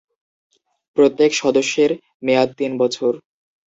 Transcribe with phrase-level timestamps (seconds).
[0.97, 1.91] প্রত্যেক সদস্যের
[2.23, 3.13] মেয়াদ তিন বছর।